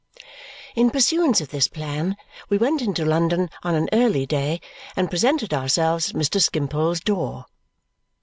In 0.75 0.89
pursuance 0.89 1.41
of 1.41 1.49
this 1.49 1.67
plan, 1.67 2.17
we 2.49 2.57
went 2.57 2.81
into 2.81 3.05
London 3.05 3.51
on 3.61 3.75
an 3.75 3.87
early 3.93 4.25
day 4.25 4.59
and 4.95 5.11
presented 5.11 5.53
ourselves 5.53 6.09
at 6.09 6.15
Mr. 6.15 6.41
Skimpole's 6.41 6.99
door. 7.01 7.45